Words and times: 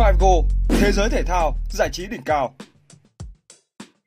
Figo, 0.00 0.42
thế 0.68 0.92
giới 0.92 1.08
thể 1.08 1.22
thao, 1.22 1.56
giải 1.70 1.88
trí 1.92 2.06
đỉnh 2.06 2.22
cao. 2.22 2.54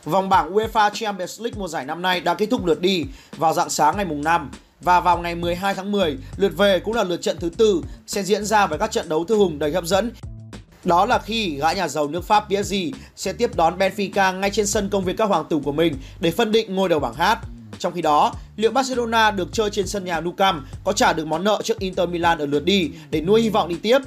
Vòng 0.03 0.29
bảng 0.29 0.53
UEFA 0.53 0.89
Champions 0.93 1.41
League 1.41 1.59
mùa 1.59 1.67
giải 1.67 1.85
năm 1.85 2.01
nay 2.01 2.21
đã 2.21 2.33
kết 2.33 2.47
thúc 2.51 2.65
lượt 2.65 2.81
đi 2.81 3.05
vào 3.37 3.53
dạng 3.53 3.69
sáng 3.69 3.95
ngày 3.95 4.05
mùng 4.05 4.23
5 4.23 4.51
và 4.81 4.99
vào 4.99 5.17
ngày 5.17 5.35
12 5.35 5.75
tháng 5.75 5.91
10, 5.91 6.17
lượt 6.37 6.57
về 6.57 6.79
cũng 6.79 6.93
là 6.93 7.03
lượt 7.03 7.21
trận 7.21 7.37
thứ 7.39 7.49
tư 7.49 7.83
sẽ 8.07 8.23
diễn 8.23 8.45
ra 8.45 8.67
với 8.67 8.79
các 8.79 8.91
trận 8.91 9.09
đấu 9.09 9.25
thư 9.25 9.35
hùng 9.35 9.59
đầy 9.59 9.71
hấp 9.71 9.85
dẫn. 9.85 10.11
Đó 10.83 11.05
là 11.05 11.19
khi 11.19 11.57
gã 11.57 11.73
nhà 11.73 11.87
giàu 11.87 12.07
nước 12.07 12.23
Pháp 12.23 12.45
PSG 12.47 12.75
sẽ 13.15 13.33
tiếp 13.33 13.55
đón 13.55 13.77
Benfica 13.77 14.39
ngay 14.39 14.49
trên 14.49 14.67
sân 14.67 14.89
công 14.89 15.03
viên 15.03 15.17
các 15.17 15.25
hoàng 15.25 15.45
tử 15.49 15.59
của 15.63 15.71
mình 15.71 15.95
để 16.19 16.31
phân 16.31 16.51
định 16.51 16.75
ngôi 16.75 16.89
đầu 16.89 16.99
bảng 16.99 17.13
H. 17.13 17.23
Trong 17.79 17.93
khi 17.93 18.01
đó, 18.01 18.33
liệu 18.55 18.71
Barcelona 18.71 19.31
được 19.31 19.49
chơi 19.51 19.69
trên 19.69 19.87
sân 19.87 20.05
nhà 20.05 20.21
Nou 20.21 20.33
Camp 20.33 20.63
có 20.83 20.93
trả 20.93 21.13
được 21.13 21.27
món 21.27 21.43
nợ 21.43 21.61
trước 21.63 21.79
Inter 21.79 22.09
Milan 22.09 22.37
ở 22.37 22.45
lượt 22.45 22.65
đi 22.65 22.91
để 23.09 23.21
nuôi 23.21 23.41
hy 23.41 23.49
vọng 23.49 23.69
đi 23.69 23.75
tiếp? 23.81 23.99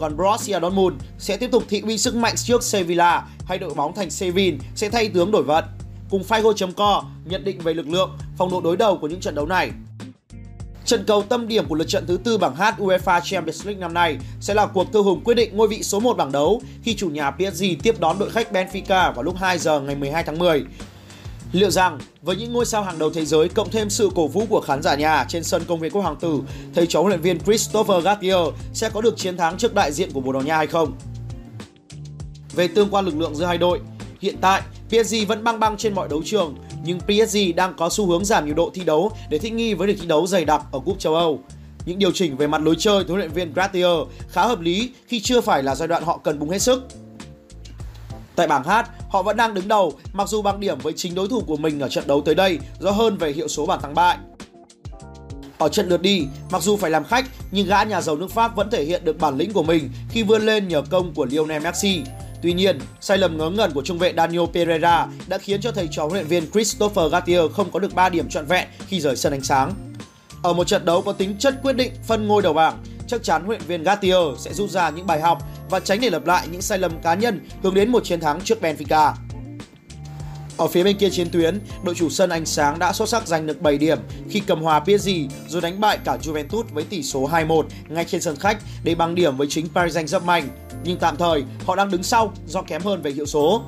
Còn 0.00 0.16
Borussia 0.16 0.60
Dortmund 0.60 0.94
sẽ 1.18 1.36
tiếp 1.36 1.50
tục 1.52 1.62
thị 1.68 1.82
uy 1.86 1.98
sức 1.98 2.14
mạnh 2.14 2.34
trước 2.36 2.62
Sevilla 2.62 3.26
hay 3.46 3.58
đội 3.58 3.74
bóng 3.74 3.94
thành 3.94 4.10
Sevin 4.10 4.58
sẽ 4.74 4.90
thay 4.90 5.08
tướng 5.08 5.30
đổi 5.30 5.42
vận? 5.42 5.64
Cùng 6.10 6.22
Figo.com 6.28 7.04
nhận 7.24 7.44
định 7.44 7.60
về 7.60 7.74
lực 7.74 7.88
lượng, 7.88 8.10
phong 8.36 8.50
độ 8.50 8.60
đối 8.60 8.76
đầu 8.76 8.98
của 8.98 9.08
những 9.08 9.20
trận 9.20 9.34
đấu 9.34 9.46
này. 9.46 9.70
Trận 10.84 11.04
cầu 11.06 11.22
tâm 11.22 11.48
điểm 11.48 11.68
của 11.68 11.74
lượt 11.74 11.88
trận 11.88 12.04
thứ 12.06 12.18
tư 12.24 12.38
bảng 12.38 12.56
H 12.56 12.62
UEFA 12.78 13.20
Champions 13.24 13.66
League 13.66 13.80
năm 13.80 13.94
nay 13.94 14.18
sẽ 14.40 14.54
là 14.54 14.66
cuộc 14.66 14.92
thư 14.92 15.02
hùng 15.02 15.20
quyết 15.24 15.34
định 15.34 15.56
ngôi 15.56 15.68
vị 15.68 15.82
số 15.82 16.00
1 16.00 16.16
bảng 16.16 16.32
đấu 16.32 16.62
khi 16.82 16.94
chủ 16.94 17.08
nhà 17.08 17.30
PSG 17.30 17.64
tiếp 17.82 18.00
đón 18.00 18.18
đội 18.18 18.30
khách 18.30 18.52
Benfica 18.52 19.12
vào 19.12 19.22
lúc 19.22 19.36
2 19.36 19.58
giờ 19.58 19.80
ngày 19.80 19.96
12 19.96 20.24
tháng 20.24 20.38
10. 20.38 20.64
Liệu 21.52 21.70
rằng 21.70 21.98
với 22.22 22.36
những 22.36 22.52
ngôi 22.52 22.66
sao 22.66 22.82
hàng 22.82 22.98
đầu 22.98 23.10
thế 23.10 23.24
giới 23.24 23.48
cộng 23.48 23.70
thêm 23.70 23.90
sự 23.90 24.10
cổ 24.14 24.28
vũ 24.28 24.46
của 24.48 24.60
khán 24.60 24.82
giả 24.82 24.94
nhà 24.94 25.24
trên 25.28 25.44
sân 25.44 25.62
công 25.68 25.80
viên 25.80 25.92
Quốc 25.92 26.02
Hoàng 26.02 26.16
Tử, 26.20 26.40
thầy 26.74 26.86
trò 26.86 27.00
huấn 27.00 27.08
luyện 27.08 27.20
viên 27.20 27.40
Christopher 27.40 28.04
Gattier 28.04 28.36
sẽ 28.72 28.90
có 28.90 29.00
được 29.00 29.16
chiến 29.16 29.36
thắng 29.36 29.58
trước 29.58 29.74
đại 29.74 29.92
diện 29.92 30.10
của 30.12 30.20
Bồ 30.20 30.32
Đào 30.32 30.42
Nha 30.42 30.56
hay 30.56 30.66
không? 30.66 30.92
Về 32.52 32.68
tương 32.68 32.90
quan 32.90 33.04
lực 33.04 33.16
lượng 33.16 33.34
giữa 33.34 33.44
hai 33.44 33.58
đội, 33.58 33.80
hiện 34.20 34.36
tại 34.40 34.62
PSG 34.88 35.14
vẫn 35.28 35.44
băng 35.44 35.60
băng 35.60 35.76
trên 35.76 35.94
mọi 35.94 36.08
đấu 36.08 36.22
trường 36.24 36.56
nhưng 36.84 37.00
PSG 37.00 37.38
đang 37.56 37.74
có 37.76 37.88
xu 37.90 38.06
hướng 38.06 38.24
giảm 38.24 38.46
nhiều 38.46 38.54
độ 38.54 38.70
thi 38.74 38.82
đấu 38.84 39.12
để 39.30 39.38
thích 39.38 39.52
nghi 39.52 39.74
với 39.74 39.88
lịch 39.88 40.00
thi 40.00 40.06
đấu 40.06 40.26
dày 40.26 40.44
đặc 40.44 40.62
ở 40.72 40.80
cúp 40.80 40.98
châu 40.98 41.14
Âu. 41.14 41.40
Những 41.86 41.98
điều 41.98 42.10
chỉnh 42.12 42.36
về 42.36 42.46
mặt 42.46 42.62
lối 42.62 42.74
chơi 42.78 43.04
của 43.04 43.08
huấn 43.08 43.18
luyện 43.18 43.32
viên 43.32 43.52
Gattier 43.54 43.98
khá 44.28 44.46
hợp 44.46 44.60
lý 44.60 44.90
khi 45.06 45.20
chưa 45.20 45.40
phải 45.40 45.62
là 45.62 45.74
giai 45.74 45.88
đoạn 45.88 46.04
họ 46.04 46.18
cần 46.18 46.38
bùng 46.38 46.50
hết 46.50 46.58
sức. 46.58 46.88
Tại 48.40 48.46
bảng 48.46 48.64
H, 48.64 48.70
họ 49.10 49.22
vẫn 49.22 49.36
đang 49.36 49.54
đứng 49.54 49.68
đầu 49.68 49.92
mặc 50.12 50.28
dù 50.28 50.42
bằng 50.42 50.60
điểm 50.60 50.78
với 50.78 50.92
chính 50.96 51.14
đối 51.14 51.28
thủ 51.28 51.40
của 51.46 51.56
mình 51.56 51.80
ở 51.80 51.88
trận 51.88 52.06
đấu 52.06 52.20
tới 52.20 52.34
đây 52.34 52.58
do 52.78 52.90
hơn 52.90 53.16
về 53.16 53.32
hiệu 53.32 53.48
số 53.48 53.66
bàn 53.66 53.80
thắng 53.82 53.94
bại. 53.94 54.18
Ở 55.58 55.68
trận 55.68 55.88
lượt 55.88 56.02
đi, 56.02 56.24
mặc 56.50 56.62
dù 56.62 56.76
phải 56.76 56.90
làm 56.90 57.04
khách 57.04 57.26
nhưng 57.50 57.66
gã 57.66 57.82
nhà 57.82 58.00
giàu 58.00 58.16
nước 58.16 58.30
Pháp 58.30 58.56
vẫn 58.56 58.70
thể 58.70 58.84
hiện 58.84 59.04
được 59.04 59.18
bản 59.18 59.36
lĩnh 59.36 59.52
của 59.52 59.62
mình 59.62 59.90
khi 60.10 60.22
vươn 60.22 60.42
lên 60.42 60.68
nhờ 60.68 60.82
công 60.90 61.14
của 61.14 61.24
Lionel 61.24 61.62
Messi. 61.62 62.02
Tuy 62.42 62.52
nhiên, 62.52 62.78
sai 63.00 63.18
lầm 63.18 63.38
ngớ 63.38 63.50
ngẩn 63.50 63.72
của 63.72 63.82
trung 63.82 63.98
vệ 63.98 64.12
Daniel 64.16 64.46
Pereira 64.54 65.06
đã 65.28 65.38
khiến 65.38 65.60
cho 65.60 65.72
thầy 65.72 65.88
trò 65.90 66.02
huấn 66.02 66.14
luyện 66.14 66.26
viên 66.26 66.50
Christopher 66.50 67.12
Gattier 67.12 67.42
không 67.52 67.70
có 67.70 67.78
được 67.78 67.94
3 67.94 68.08
điểm 68.08 68.28
trọn 68.28 68.46
vẹn 68.46 68.68
khi 68.86 69.00
rời 69.00 69.16
sân 69.16 69.32
ánh 69.32 69.44
sáng. 69.44 69.72
Ở 70.42 70.52
một 70.52 70.66
trận 70.66 70.84
đấu 70.84 71.02
có 71.02 71.12
tính 71.12 71.36
chất 71.38 71.54
quyết 71.62 71.76
định 71.76 71.92
phân 72.06 72.26
ngôi 72.28 72.42
đầu 72.42 72.52
bảng, 72.52 72.82
chắc 73.10 73.22
chắn 73.22 73.44
huấn 73.44 73.58
luyện 73.58 73.68
viên 73.68 73.82
Gattier 73.82 74.38
sẽ 74.38 74.54
rút 74.54 74.70
ra 74.70 74.90
những 74.90 75.06
bài 75.06 75.20
học 75.20 75.38
và 75.70 75.80
tránh 75.80 76.00
để 76.00 76.10
lặp 76.10 76.26
lại 76.26 76.48
những 76.52 76.62
sai 76.62 76.78
lầm 76.78 77.02
cá 77.02 77.14
nhân 77.14 77.46
hướng 77.62 77.74
đến 77.74 77.92
một 77.92 78.04
chiến 78.04 78.20
thắng 78.20 78.40
trước 78.40 78.58
Benfica. 78.62 79.12
Ở 80.56 80.66
phía 80.66 80.84
bên 80.84 80.96
kia 80.96 81.10
chiến 81.10 81.30
tuyến, 81.30 81.60
đội 81.84 81.94
chủ 81.94 82.10
sân 82.10 82.30
ánh 82.30 82.46
sáng 82.46 82.78
đã 82.78 82.92
xuất 82.92 83.08
sắc 83.08 83.26
giành 83.26 83.46
được 83.46 83.62
7 83.62 83.78
điểm 83.78 83.98
khi 84.28 84.40
cầm 84.46 84.62
hòa 84.62 84.80
PSG 84.80 85.08
rồi 85.48 85.62
đánh 85.62 85.80
bại 85.80 85.98
cả 86.04 86.16
Juventus 86.22 86.62
với 86.72 86.84
tỷ 86.84 87.02
số 87.02 87.28
2-1 87.28 87.62
ngay 87.88 88.04
trên 88.04 88.20
sân 88.20 88.36
khách 88.36 88.58
để 88.84 88.94
bằng 88.94 89.14
điểm 89.14 89.36
với 89.36 89.46
chính 89.50 89.66
Paris 89.74 89.96
Saint-Germain. 89.96 90.42
Nhưng 90.84 90.98
tạm 90.98 91.16
thời, 91.16 91.44
họ 91.66 91.76
đang 91.76 91.90
đứng 91.90 92.02
sau 92.02 92.32
do 92.46 92.62
kém 92.62 92.82
hơn 92.82 93.02
về 93.02 93.10
hiệu 93.10 93.26
số. 93.26 93.62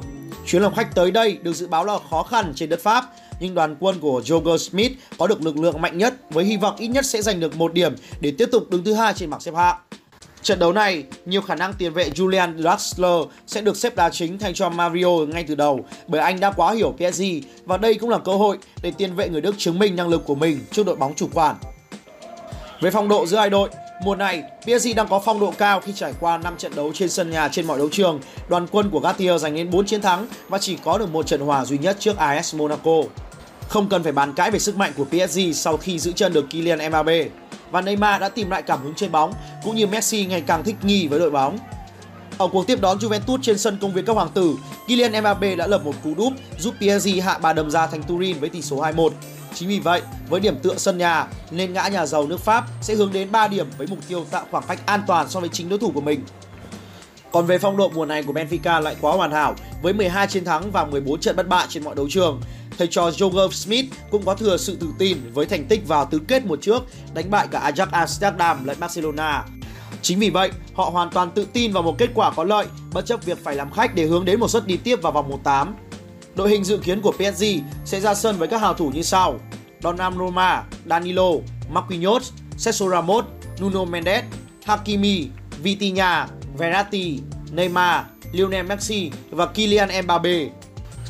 Chuyến 0.47 0.63
làm 0.63 0.75
khách 0.75 0.95
tới 0.95 1.11
đây 1.11 1.39
được 1.43 1.53
dự 1.53 1.67
báo 1.67 1.85
là 1.85 1.99
khó 2.11 2.23
khăn 2.23 2.53
trên 2.57 2.69
đất 2.69 2.81
Pháp, 2.83 3.05
nhưng 3.43 3.55
đoàn 3.55 3.77
quân 3.81 4.01
của 4.01 4.21
Joger 4.25 4.57
Smith 4.57 4.93
có 5.19 5.27
được 5.27 5.43
lực 5.43 5.59
lượng 5.59 5.81
mạnh 5.81 5.99
nhất 5.99 6.15
với 6.31 6.45
hy 6.45 6.57
vọng 6.57 6.77
ít 6.79 6.89
nhất 6.89 7.07
sẽ 7.07 7.23
giành 7.23 7.41
được 7.41 7.57
một 7.57 7.73
điểm 7.73 7.95
để 8.21 8.33
tiếp 8.39 8.49
tục 8.53 8.71
đứng 8.71 8.85
thứ 8.85 8.95
hai 8.95 9.15
trên 9.15 9.31
bảng 9.31 9.41
xếp 9.41 9.55
hạng. 9.55 9.77
Trận 10.43 10.59
đấu 10.59 10.73
này, 10.73 11.05
nhiều 11.27 11.43
khả 11.43 11.55
năng 11.55 11.73
tiền 11.73 11.93
vệ 11.93 12.11
Julian 12.11 12.63
Draxler 12.63 13.23
sẽ 13.47 13.61
được 13.61 13.77
xếp 13.77 13.97
đá 13.97 14.11
chính 14.11 14.39
thay 14.39 14.53
cho 14.55 14.69
Mario 14.69 15.09
ngay 15.09 15.45
từ 15.49 15.55
đầu 15.55 15.85
bởi 16.07 16.21
anh 16.21 16.41
đã 16.41 16.51
quá 16.51 16.73
hiểu 16.73 16.95
PSG 16.97 17.23
và 17.65 17.77
đây 17.77 17.95
cũng 17.95 18.11
là 18.11 18.19
cơ 18.19 18.33
hội 18.33 18.59
để 18.83 18.93
tiền 18.99 19.15
vệ 19.15 19.29
người 19.29 19.41
Đức 19.41 19.55
chứng 19.59 19.79
minh 19.79 19.97
năng 19.97 20.09
lực 20.09 20.23
của 20.27 20.35
mình 20.35 20.61
trước 20.71 20.87
đội 20.87 20.97
bóng 20.97 21.15
chủ 21.15 21.29
quản. 21.35 21.57
Về 22.81 22.91
phong 22.91 23.09
độ 23.09 23.27
giữa 23.27 23.39
hai 23.39 23.51
đội, 23.51 23.69
mùa 24.05 24.17
này 24.17 24.43
PSG 24.63 24.89
đang 24.97 25.09
có 25.09 25.21
phong 25.25 25.41
độ 25.41 25.53
cao 25.59 25.81
khi 25.81 25.93
trải 25.93 26.13
qua 26.21 26.39
5 26.39 26.55
trận 26.59 26.73
đấu 26.75 26.93
trên 26.95 27.09
sân 27.09 27.31
nhà 27.31 27.49
trên 27.49 27.67
mọi 27.67 27.79
đấu 27.79 27.89
trường. 27.93 28.21
Đoàn 28.49 28.67
quân 28.73 28.91
của 28.91 29.01
Gattier 29.01 29.43
giành 29.43 29.55
đến 29.55 29.71
4 29.71 29.87
chiến 29.87 30.03
thắng 30.03 30.27
và 30.49 30.59
chỉ 30.59 30.77
có 30.85 30.99
được 30.99 31.13
một 31.13 31.27
trận 31.27 31.41
hòa 31.41 31.65
duy 31.65 31.79
nhất 31.79 31.97
trước 32.01 32.17
AS 32.17 32.55
Monaco. 32.55 33.03
Không 33.73 33.89
cần 33.89 34.03
phải 34.03 34.13
bàn 34.13 34.33
cãi 34.35 34.51
về 34.51 34.59
sức 34.59 34.77
mạnh 34.77 34.93
của 34.97 35.05
PSG 35.05 35.41
sau 35.55 35.77
khi 35.77 35.99
giữ 35.99 36.13
chân 36.13 36.33
được 36.33 36.51
Kylian 36.51 36.89
Mbappe 36.89 37.29
và 37.71 37.81
Neymar 37.81 38.21
đã 38.21 38.29
tìm 38.29 38.51
lại 38.51 38.63
cảm 38.63 38.83
hứng 38.83 38.95
trên 38.95 39.13
bóng 39.13 39.33
cũng 39.65 39.77
như 39.77 39.87
Messi 39.87 40.27
ngày 40.27 40.41
càng 40.47 40.65
thích 40.65 40.77
nghi 40.83 41.07
với 41.07 41.19
đội 41.19 41.31
bóng. 41.31 41.59
Ở 42.39 42.49
cuộc 42.53 42.67
tiếp 42.67 42.81
đón 42.81 42.99
Juventus 42.99 43.39
trên 43.43 43.59
sân 43.59 43.79
công 43.81 43.93
viên 43.93 44.05
các 44.05 44.13
hoàng 44.13 44.31
tử, 44.35 44.55
Kylian 44.89 45.21
Mbappe 45.21 45.57
đã 45.57 45.67
lập 45.67 45.85
một 45.85 45.95
cú 46.05 46.15
đúp 46.15 46.33
giúp 46.59 46.75
PSG 46.79 47.09
hạ 47.23 47.39
bà 47.39 47.53
đầm 47.53 47.71
ra 47.71 47.87
thành 47.87 48.03
Turin 48.03 48.39
với 48.41 48.49
tỷ 48.49 48.63
số 48.63 48.77
2-1. 48.77 49.11
Chính 49.55 49.69
vì 49.69 49.79
vậy, 49.79 50.03
với 50.29 50.41
điểm 50.41 50.57
tựa 50.63 50.75
sân 50.77 50.99
nhà 50.99 51.27
nên 51.51 51.73
ngã 51.73 51.89
nhà 51.89 52.07
giàu 52.07 52.27
nước 52.27 52.41
Pháp 52.41 52.65
sẽ 52.83 52.95
hướng 52.95 53.13
đến 53.13 53.33
3 53.33 53.49
điểm 53.49 53.67
với 53.79 53.87
mục 53.87 53.99
tiêu 54.09 54.25
tạo 54.31 54.45
khoảng 54.51 54.65
cách 54.69 54.87
an 54.87 55.03
toàn 55.07 55.29
so 55.29 55.41
với 55.41 55.49
chính 55.49 55.69
đối 55.69 55.79
thủ 55.79 55.91
của 55.95 56.01
mình. 56.01 56.25
Còn 57.33 57.47
về 57.47 57.59
phong 57.59 57.77
độ 57.77 57.89
mùa 57.95 58.07
này 58.07 58.23
của 58.23 58.33
Benfica 58.33 58.81
lại 58.81 58.97
quá 59.01 59.13
hoàn 59.13 59.33
hảo 59.33 59.55
với 59.83 59.93
12 59.93 60.27
chiến 60.27 60.45
thắng 60.45 60.71
và 60.71 60.85
14 60.85 61.21
trận 61.21 61.37
bất 61.37 61.49
bại 61.49 61.67
trên 61.69 61.85
mọi 61.85 61.95
đấu 61.95 62.07
trường 62.11 62.41
thầy 62.83 62.89
trò 62.89 63.11
Joger 63.11 63.51
Smith 63.51 63.87
cũng 64.11 64.25
có 64.25 64.35
thừa 64.35 64.57
sự 64.57 64.77
tự 64.81 64.87
tin 64.99 65.19
với 65.33 65.47
thành 65.47 65.65
tích 65.65 65.89
vào 65.89 66.05
tứ 66.05 66.19
kết 66.29 66.47
một 66.47 66.59
trước 66.63 66.83
đánh 67.15 67.31
bại 67.31 67.49
cả 67.51 67.71
Ajax 67.71 67.87
Amsterdam 67.91 68.65
lẫn 68.65 68.77
Barcelona. 68.81 69.45
Chính 70.03 70.19
vì 70.19 70.31
vậy, 70.31 70.51
họ 70.75 70.91
hoàn 70.91 71.11
toàn 71.11 71.31
tự 71.31 71.47
tin 71.53 71.73
vào 71.73 71.83
một 71.83 71.99
kết 71.99 72.11
quả 72.15 72.31
có 72.31 72.45
lợi 72.45 72.67
bất 72.93 73.07
chấp 73.07 73.25
việc 73.25 73.45
phải 73.45 73.55
làm 73.55 73.71
khách 73.71 73.95
để 73.95 74.07
hướng 74.07 74.25
đến 74.25 74.41
một 74.41 74.49
suất 74.49 74.67
đi 74.67 74.77
tiếp 74.77 75.03
vào 75.03 75.13
vòng 75.13 75.39
1-8. 75.45 75.67
Đội 76.35 76.51
hình 76.51 76.65
dự 76.65 76.79
kiến 76.79 77.01
của 77.01 77.13
PSG 77.13 77.45
sẽ 77.85 78.01
ra 78.01 78.15
sân 78.15 78.39
với 78.39 78.49
các 78.49 78.61
hào 78.61 78.75
thủ 78.75 78.91
như 78.95 79.03
sau: 79.03 79.39
Donnarumma, 79.83 80.65
Danilo, 80.87 81.31
Marquinhos, 81.71 82.33
Sergio 82.57 82.89
Ramos, 82.89 83.25
Nuno 83.61 83.85
Mendes, 83.85 84.25
Hakimi, 84.65 85.29
Vitinha, 85.63 86.29
Verratti, 86.59 87.21
Neymar, 87.53 88.05
Lionel 88.33 88.67
Messi 88.67 89.11
và 89.31 89.47
Kylian 89.47 89.89
Mbappe. 90.05 90.49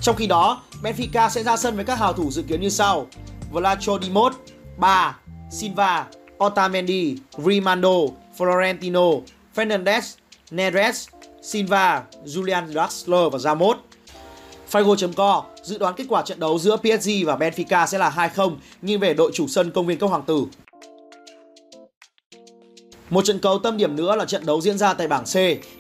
Trong 0.03 0.17
khi 0.17 0.27
đó, 0.27 0.63
Benfica 0.83 1.29
sẽ 1.29 1.43
ra 1.43 1.57
sân 1.57 1.77
với 1.77 1.85
các 1.85 1.99
hào 1.99 2.13
thủ 2.13 2.31
dự 2.31 2.43
kiến 2.43 2.61
như 2.61 2.69
sau: 2.69 3.07
Vlacho 3.51 3.99
Dimos, 4.03 4.33
Ba, 4.77 5.17
Silva, 5.51 6.07
Otamendi, 6.45 7.17
Rimando, 7.39 7.95
Florentino, 8.39 9.21
Fernandes, 9.55 10.17
Neres, 10.51 11.09
Silva, 11.43 12.03
Julian 12.25 12.73
Draxler 12.73 13.33
và 13.33 13.39
Ramos. 13.39 13.77
Figo.co 14.73 15.45
dự 15.63 15.79
đoán 15.79 15.95
kết 15.97 16.05
quả 16.09 16.23
trận 16.23 16.41
đấu 16.41 16.59
giữa 16.59 16.77
PSG 16.77 17.11
và 17.27 17.37
Benfica 17.37 17.87
sẽ 17.87 17.99
là 17.99 18.31
2-0 18.37 18.57
nghiêng 18.83 19.01
về 19.01 19.15
đội 19.15 19.31
chủ 19.35 19.49
sân 19.49 19.71
công 19.71 19.87
viên 19.87 19.99
Cốc 19.99 20.11
Hoàng 20.11 20.23
Tử. 20.27 20.47
Một 23.13 23.25
trận 23.25 23.39
cầu 23.39 23.59
tâm 23.59 23.77
điểm 23.77 23.97
nữa 23.97 24.17
là 24.17 24.25
trận 24.25 24.47
đấu 24.47 24.61
diễn 24.61 24.79
ra 24.79 24.95
tại 24.95 25.09
bảng 25.09 25.25
C 25.25 25.35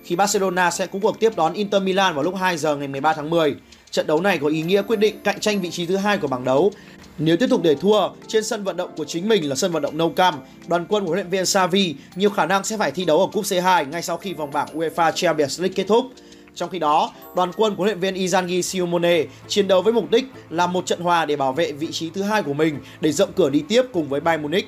khi 0.04 0.16
Barcelona 0.16 0.70
sẽ 0.70 0.87
có 0.87 0.98
cuộc 1.03 1.20
tiếp 1.20 1.37
đón 1.37 1.53
Inter 1.53 1.82
Milan 1.82 2.15
vào 2.15 2.25
lúc 2.25 2.34
2 2.37 2.59
giờ 2.59 2.76
ngày 2.76 2.88
13 2.88 3.12
tháng 3.12 3.31
10. 3.31 3.54
Trận 3.91 4.06
đấu 4.06 4.20
này 4.20 4.38
có 4.38 4.48
ý 4.48 4.62
nghĩa 4.62 4.82
quyết 4.82 4.98
định 4.98 5.20
cạnh 5.25 5.41
tranh 5.41 5.60
vị 5.60 5.70
trí 5.70 5.87
thứ 5.87 5.97
hai 5.97 6.19
của 6.19 6.28
bảng 6.28 6.44
đấu. 6.44 6.72
Nếu 7.19 7.37
tiếp 7.37 7.47
tục 7.50 7.60
để 7.62 7.75
thua 7.75 8.09
trên 8.28 8.44
sân 8.44 8.65
vận 8.65 8.76
động 8.76 8.91
của 8.97 9.04
chính 9.04 9.28
mình 9.28 9.48
là 9.48 9.54
sân 9.54 9.72
vận 9.72 9.82
động 9.82 9.98
Nou 9.98 10.10
Camp, 10.10 10.44
đoàn 10.66 10.87
quân 10.88 11.04
của 11.04 11.09
huấn 11.09 11.19
luyện 11.19 11.31
viên 11.31 11.47
Xavi 11.47 11.94
nhiều 12.16 12.31
khả 12.31 12.47
năng 12.47 12.65
sẽ 12.65 12.76
phải 12.76 12.91
thi 12.91 13.04
đấu 13.04 13.20
ở 13.20 13.26
cúp 13.32 13.44
C2 13.44 13.88
ngay 13.88 14.03
sau 14.03 14.16
khi 14.16 14.34
vòng 14.34 14.50
bảng 14.53 14.78
UEFA 14.78 15.12
Champions 15.12 15.61
League 15.61 15.75
kết 15.75 15.85
thúc. 15.88 16.05
Trong 16.55 16.70
khi 16.70 16.78
đó, 16.78 17.12
đoàn 17.37 17.52
quân 17.56 17.75
của 17.75 17.85
huấn 17.85 17.87
luyện 17.87 18.00
viên 18.00 18.26
Izangi 18.26 18.62
Simeone 18.62 19.25
chiến 19.49 19.69
đấu 19.69 19.82
với 19.82 19.93
mục 19.93 20.11
đích 20.11 20.25
là 20.50 20.67
một 20.67 20.87
trận 20.87 21.00
hòa 21.00 21.26
để 21.26 21.37
bảo 21.37 21.52
vệ 21.52 21.73
vị 21.73 21.88
trí 21.93 22.11
thứ 22.11 22.23
hai 22.23 22.43
của 22.43 22.55
mình 22.55 22.78
để 23.00 23.12
rộng 23.12 23.32
cửa 23.37 23.50
đi 23.50 23.62
tiếp 23.69 23.82
cùng 23.93 24.08
với 24.08 24.20
Bayern 24.20 24.43
Munich. 24.43 24.67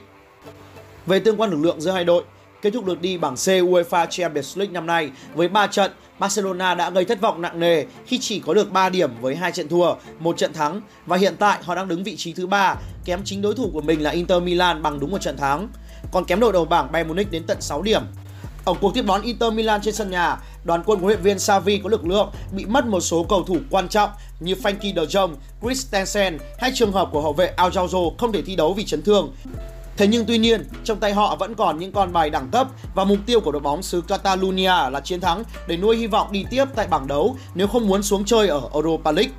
Về 1.07 1.19
tương 1.19 1.41
quan 1.41 1.51
lực 1.51 1.61
lượng 1.61 1.81
giữa 1.81 1.91
hai 1.91 2.05
đội, 2.05 2.25
kết 2.65 2.71
thúc 2.71 2.87
lượt 2.87 3.01
đi 3.01 3.19
bảng 3.19 3.35
C 3.35 3.49
UEFA 3.49 4.07
Champions 4.07 4.59
League 4.59 4.73
năm 4.73 4.87
nay 4.87 5.11
với 5.35 5.49
3 5.49 5.67
trận 5.67 5.93
Barcelona 6.19 6.75
đã 6.75 6.91
gây 6.91 7.05
thất 7.05 7.21
vọng 7.21 7.43
nặng 7.43 7.61
nề 7.61 7.85
khi 8.07 8.19
chỉ 8.19 8.41
có 8.41 8.55
được 8.55 8.73
3 8.73 8.89
điểm 8.89 9.11
với 9.21 9.37
hai 9.37 9.53
trận 9.53 9.69
thua, 9.69 9.95
một 10.19 10.37
trận 10.37 10.53
thắng 10.53 10.81
và 11.07 11.17
hiện 11.17 11.35
tại 11.39 11.59
họ 11.63 11.75
đang 11.75 11.89
đứng 11.89 12.05
vị 12.05 12.17
trí 12.17 12.33
thứ 12.33 12.47
ba, 12.47 12.77
kém 13.05 13.21
chính 13.25 13.43
đối 13.43 13.55
thủ 13.55 13.71
của 13.73 13.81
mình 13.81 14.03
là 14.03 14.11
Inter 14.11 14.43
Milan 14.43 14.83
bằng 14.83 15.01
đúng 15.01 15.11
một 15.11 15.21
trận 15.21 15.37
thắng, 15.37 15.69
còn 16.13 16.25
kém 16.25 16.41
đội 16.41 16.53
đầu 16.53 16.65
bảng 16.65 16.93
Bayern 16.93 17.09
Munich 17.09 17.31
đến 17.31 17.43
tận 17.47 17.61
6 17.61 17.83
điểm. 17.83 18.03
Ở 18.65 18.75
cuộc 18.81 18.95
tiếp 18.95 19.05
đón 19.07 19.23
Inter 19.23 19.53
Milan 19.53 19.81
trên 19.83 19.95
sân 19.95 20.11
nhà, 20.11 20.37
đoàn 20.65 20.83
quân 20.87 20.99
của 20.99 21.05
huấn 21.05 21.17
luyện 21.17 21.23
viên 21.23 21.39
Xavi 21.39 21.79
có 21.79 21.89
lực 21.89 22.07
lượng 22.07 22.31
bị 22.53 22.65
mất 22.65 22.87
một 22.87 23.01
số 23.01 23.27
cầu 23.29 23.43
thủ 23.43 23.57
quan 23.71 23.89
trọng 23.89 24.11
như 24.41 24.55
Frankie 24.55 24.95
de 24.95 25.03
Jong, 25.03 25.35
Christensen 25.63 26.39
hay 26.59 26.71
trường 26.75 26.93
hợp 26.93 27.09
của 27.13 27.21
hậu 27.21 27.33
vệ 27.33 27.55
Araujo 27.57 28.15
không 28.19 28.33
thể 28.33 28.43
thi 28.43 28.57
đấu 28.57 28.75
vì 28.75 28.85
chấn 28.85 29.03
thương. 29.03 29.33
Thế 29.97 30.07
nhưng 30.07 30.25
tuy 30.27 30.39
nhiên, 30.39 30.69
trong 30.85 31.01
tay 31.01 31.13
họ 31.13 31.37
vẫn 31.37 31.55
còn 31.55 31.79
những 31.79 31.93
con 31.93 32.13
bài 32.13 32.31
đẳng 32.31 32.49
cấp 32.53 32.69
và 32.95 33.05
mục 33.05 33.19
tiêu 33.27 33.41
của 33.41 33.53
đội 33.53 33.61
bóng 33.63 33.83
xứ 33.83 34.01
Catalonia 34.01 34.91
là 34.91 35.01
chiến 35.05 35.21
thắng 35.21 35.43
để 35.67 35.77
nuôi 35.77 35.97
hy 35.97 36.07
vọng 36.07 36.33
đi 36.33 36.45
tiếp 36.51 36.65
tại 36.75 36.87
bảng 36.87 37.07
đấu 37.07 37.37
nếu 37.55 37.67
không 37.67 37.89
muốn 37.89 38.03
xuống 38.03 38.25
chơi 38.25 38.49
ở 38.49 38.63
Europa 38.75 39.13
League. 39.13 39.33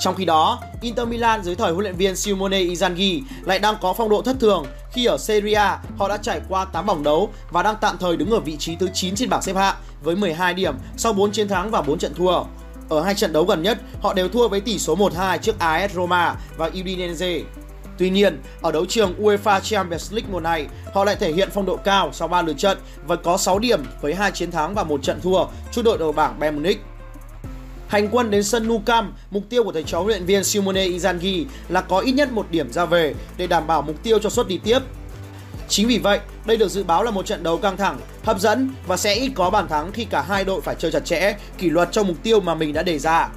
Trong 0.00 0.14
khi 0.14 0.24
đó, 0.24 0.60
Inter 0.80 1.08
Milan 1.08 1.42
dưới 1.42 1.54
thời 1.54 1.72
huấn 1.72 1.82
luyện 1.82 1.96
viên 1.96 2.16
Simone 2.16 2.58
Inzaghi 2.58 3.22
lại 3.42 3.58
đang 3.58 3.74
có 3.80 3.92
phong 3.92 4.08
độ 4.08 4.22
thất 4.22 4.36
thường 4.40 4.66
khi 4.92 5.04
ở 5.04 5.18
Serie 5.18 5.54
A 5.54 5.78
họ 5.98 6.08
đã 6.08 6.16
trải 6.16 6.40
qua 6.48 6.64
8 6.64 6.86
vòng 6.86 7.02
đấu 7.02 7.32
và 7.50 7.62
đang 7.62 7.76
tạm 7.80 7.98
thời 7.98 8.16
đứng 8.16 8.30
ở 8.30 8.40
vị 8.40 8.56
trí 8.56 8.76
thứ 8.76 8.88
9 8.94 9.14
trên 9.14 9.30
bảng 9.30 9.42
xếp 9.42 9.56
hạng 9.56 9.76
với 10.02 10.16
12 10.16 10.54
điểm 10.54 10.74
sau 10.96 11.12
4 11.12 11.32
chiến 11.32 11.48
thắng 11.48 11.70
và 11.70 11.82
4 11.82 11.98
trận 11.98 12.14
thua. 12.14 12.42
Ở 12.88 13.02
hai 13.02 13.14
trận 13.14 13.32
đấu 13.32 13.44
gần 13.44 13.62
nhất, 13.62 13.78
họ 14.02 14.14
đều 14.14 14.28
thua 14.28 14.48
với 14.48 14.60
tỷ 14.60 14.78
số 14.78 14.96
1-2 14.96 15.38
trước 15.38 15.58
AS 15.58 15.92
Roma 15.92 16.34
và 16.56 16.66
Udinese. 16.66 17.40
Tuy 17.98 18.10
nhiên, 18.10 18.42
ở 18.62 18.72
đấu 18.72 18.86
trường 18.86 19.14
UEFA 19.22 19.60
Champions 19.60 20.12
League 20.12 20.30
mùa 20.32 20.40
này, 20.40 20.66
họ 20.94 21.04
lại 21.04 21.16
thể 21.16 21.32
hiện 21.32 21.48
phong 21.52 21.66
độ 21.66 21.76
cao 21.76 22.10
sau 22.12 22.28
3 22.28 22.42
lượt 22.42 22.58
trận 22.58 22.78
và 23.06 23.16
có 23.16 23.36
6 23.36 23.58
điểm 23.58 23.82
với 24.00 24.14
2 24.14 24.30
chiến 24.32 24.50
thắng 24.50 24.74
và 24.74 24.84
1 24.84 25.02
trận 25.02 25.20
thua 25.20 25.44
trước 25.72 25.82
đội 25.84 25.98
đầu 25.98 26.12
bảng 26.12 26.40
Bayern 26.40 26.56
Munich. 26.56 26.80
Hành 27.88 28.08
quân 28.10 28.30
đến 28.30 28.44
sân 28.44 28.68
Nou 28.68 28.82
Camp, 28.86 29.14
mục 29.30 29.42
tiêu 29.48 29.64
của 29.64 29.72
thầy 29.72 29.82
trò 29.82 29.98
huấn 29.98 30.08
luyện 30.08 30.24
viên 30.24 30.44
Simone 30.44 30.88
Inzaghi 30.88 31.44
là 31.68 31.80
có 31.80 31.98
ít 31.98 32.12
nhất 32.12 32.32
một 32.32 32.46
điểm 32.50 32.72
ra 32.72 32.84
về 32.84 33.14
để 33.36 33.46
đảm 33.46 33.66
bảo 33.66 33.82
mục 33.82 34.02
tiêu 34.02 34.18
cho 34.18 34.30
suất 34.30 34.48
đi 34.48 34.58
tiếp. 34.64 34.78
Chính 35.68 35.88
vì 35.88 35.98
vậy, 35.98 36.20
đây 36.46 36.56
được 36.56 36.68
dự 36.68 36.84
báo 36.84 37.02
là 37.04 37.10
một 37.10 37.26
trận 37.26 37.42
đấu 37.42 37.56
căng 37.56 37.76
thẳng, 37.76 37.98
hấp 38.24 38.40
dẫn 38.40 38.70
và 38.86 38.96
sẽ 38.96 39.14
ít 39.14 39.32
có 39.34 39.50
bàn 39.50 39.68
thắng 39.68 39.92
khi 39.92 40.04
cả 40.04 40.22
hai 40.22 40.44
đội 40.44 40.60
phải 40.60 40.74
chơi 40.78 40.90
chặt 40.92 41.04
chẽ, 41.04 41.36
kỷ 41.58 41.70
luật 41.70 41.88
cho 41.92 42.02
mục 42.02 42.16
tiêu 42.22 42.40
mà 42.40 42.54
mình 42.54 42.72
đã 42.72 42.82
đề 42.82 42.98
ra. 42.98 43.28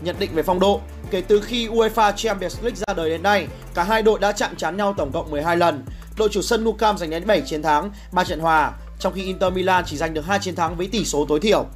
Nhận 0.00 0.16
định 0.18 0.30
về 0.34 0.42
phong 0.42 0.60
độ, 0.60 0.80
kể 1.14 1.20
từ 1.20 1.40
khi 1.40 1.68
UEFA 1.68 2.12
Champions 2.12 2.62
League 2.62 2.76
ra 2.76 2.94
đời 2.94 3.10
đến 3.10 3.22
nay, 3.22 3.46
cả 3.74 3.84
hai 3.84 4.02
đội 4.02 4.18
đã 4.18 4.32
chạm 4.32 4.56
trán 4.56 4.76
nhau 4.76 4.94
tổng 4.96 5.12
cộng 5.12 5.30
12 5.30 5.56
lần. 5.56 5.84
Đội 6.16 6.28
chủ 6.32 6.42
sân 6.42 6.64
Nou 6.64 6.72
Camp 6.72 6.98
giành 6.98 7.10
đến 7.10 7.26
7 7.26 7.40
chiến 7.40 7.62
thắng, 7.62 7.90
3 8.12 8.24
trận 8.24 8.40
hòa, 8.40 8.72
trong 8.98 9.12
khi 9.12 9.24
Inter 9.24 9.52
Milan 9.52 9.84
chỉ 9.86 9.96
giành 9.96 10.14
được 10.14 10.26
2 10.26 10.38
chiến 10.38 10.54
thắng 10.54 10.76
với 10.76 10.86
tỷ 10.86 11.04
số 11.04 11.26
tối 11.28 11.40
thiểu. 11.40 11.66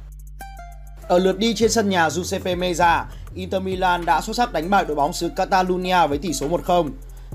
Ở 1.07 1.19
lượt 1.19 1.37
đi 1.37 1.53
trên 1.53 1.71
sân 1.71 1.89
nhà 1.89 2.09
Giuseppe 2.09 2.55
Meazza, 2.55 3.03
Inter 3.35 3.61
Milan 3.61 4.05
đã 4.05 4.21
xuất 4.21 4.35
sắc 4.35 4.53
đánh 4.53 4.69
bại 4.69 4.85
đội 4.85 4.95
bóng 4.95 5.13
xứ 5.13 5.29
Catalonia 5.35 6.07
với 6.07 6.17
tỷ 6.17 6.33
số 6.33 6.47
1-0. 6.47 6.89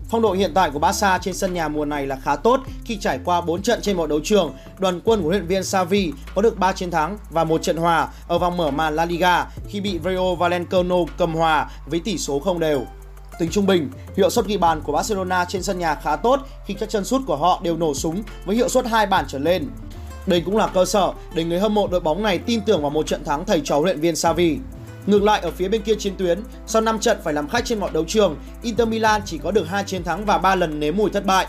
Phong 0.08 0.22
độ 0.22 0.32
hiện 0.32 0.52
tại 0.54 0.70
của 0.70 0.78
Barca 0.78 1.18
trên 1.18 1.34
sân 1.34 1.54
nhà 1.54 1.68
mùa 1.68 1.84
này 1.84 2.06
là 2.06 2.16
khá 2.16 2.36
tốt 2.36 2.60
khi 2.84 2.96
trải 2.96 3.18
qua 3.24 3.40
4 3.40 3.62
trận 3.62 3.80
trên 3.82 3.96
mọi 3.96 4.08
đấu 4.08 4.20
trường. 4.24 4.52
Đoàn 4.78 5.00
quân 5.04 5.22
của 5.22 5.28
huấn 5.28 5.38
luyện 5.38 5.48
viên 5.48 5.64
Xavi 5.64 6.12
có 6.34 6.42
được 6.42 6.58
3 6.58 6.72
chiến 6.72 6.90
thắng 6.90 7.18
và 7.30 7.44
một 7.44 7.62
trận 7.62 7.76
hòa 7.76 8.08
ở 8.28 8.38
vòng 8.38 8.56
mở 8.56 8.70
màn 8.70 8.96
La 8.96 9.04
Liga 9.04 9.46
khi 9.68 9.80
bị 9.80 9.98
Rayo 10.04 10.34
Vallecano 10.34 10.96
cầm 11.18 11.34
hòa 11.34 11.70
với 11.86 12.00
tỷ 12.00 12.18
số 12.18 12.38
không 12.38 12.60
đều. 12.60 12.86
Tính 13.38 13.50
trung 13.50 13.66
bình, 13.66 13.90
hiệu 14.16 14.30
suất 14.30 14.46
ghi 14.46 14.56
bàn 14.56 14.80
của 14.80 14.92
Barcelona 14.92 15.44
trên 15.44 15.62
sân 15.62 15.78
nhà 15.78 15.94
khá 15.94 16.16
tốt 16.16 16.40
khi 16.66 16.74
các 16.74 16.90
chân 16.90 17.04
sút 17.04 17.22
của 17.26 17.36
họ 17.36 17.60
đều 17.62 17.76
nổ 17.76 17.94
súng 17.94 18.22
với 18.44 18.56
hiệu 18.56 18.68
suất 18.68 18.86
hai 18.86 19.06
bàn 19.06 19.24
trở 19.28 19.38
lên. 19.38 19.68
Đây 20.26 20.40
cũng 20.40 20.56
là 20.56 20.66
cơ 20.66 20.84
sở 20.84 21.12
để 21.34 21.44
người 21.44 21.60
hâm 21.60 21.74
mộ 21.74 21.86
đội 21.86 22.00
bóng 22.00 22.22
này 22.22 22.38
tin 22.38 22.60
tưởng 22.60 22.82
vào 22.82 22.90
một 22.90 23.06
trận 23.06 23.24
thắng 23.24 23.44
thầy 23.44 23.60
trò 23.64 23.74
huấn 23.74 23.84
luyện 23.84 24.00
viên 24.00 24.16
Xavi. 24.16 24.58
Ngược 25.06 25.22
lại 25.22 25.40
ở 25.40 25.50
phía 25.50 25.68
bên 25.68 25.82
kia 25.82 25.94
chiến 25.98 26.14
tuyến, 26.16 26.42
sau 26.66 26.82
5 26.82 26.98
trận 26.98 27.18
phải 27.24 27.34
làm 27.34 27.48
khách 27.48 27.64
trên 27.64 27.80
mọi 27.80 27.90
đấu 27.92 28.04
trường, 28.08 28.36
Inter 28.62 28.88
Milan 28.88 29.22
chỉ 29.26 29.38
có 29.38 29.50
được 29.50 29.64
2 29.68 29.84
chiến 29.84 30.04
thắng 30.04 30.24
và 30.24 30.38
3 30.38 30.54
lần 30.54 30.80
nếm 30.80 30.96
mùi 30.96 31.10
thất 31.10 31.26
bại. 31.26 31.46